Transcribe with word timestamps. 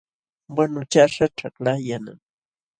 Wanuchaśhqa 0.55 1.25
ćhakla 1.37 1.73
yanam. 1.87 2.17